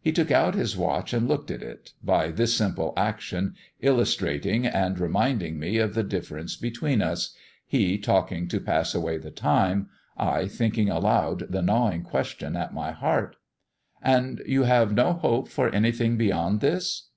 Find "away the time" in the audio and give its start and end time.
8.96-9.90